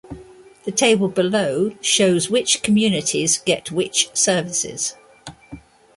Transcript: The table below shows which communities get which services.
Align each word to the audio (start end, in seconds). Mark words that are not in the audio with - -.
The 0.63 0.71
table 0.71 1.09
below 1.09 1.75
shows 1.79 2.27
which 2.27 2.63
communities 2.63 3.37
get 3.37 3.69
which 3.71 4.09
services. 4.17 4.95